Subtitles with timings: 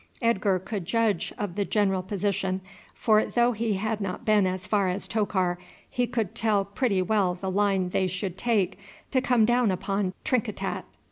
[0.19, 2.61] Edgar could judge of the general position,
[2.95, 7.35] for though he had not been as far as Tokar he could tell pretty well
[7.35, 8.79] the line they should take
[9.11, 10.85] to come down upon Trinkitat.